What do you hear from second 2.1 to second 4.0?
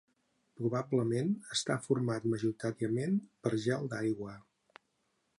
majoritàriament per gel